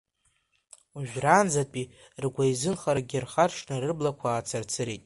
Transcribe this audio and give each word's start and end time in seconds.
Уажәраанӡатәи 0.95 1.91
ргәеизынхарагьы 2.23 3.19
рхаршҭны 3.23 3.75
рыблақәа 3.83 4.27
аацырцырит. 4.29 4.99